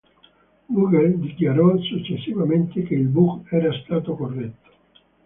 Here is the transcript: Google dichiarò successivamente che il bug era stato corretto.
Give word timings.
Google 0.67 1.19
dichiarò 1.19 1.77
successivamente 1.77 2.81
che 2.81 2.95
il 2.95 3.05
bug 3.05 3.45
era 3.53 3.71
stato 3.85 4.15
corretto. 4.15 4.69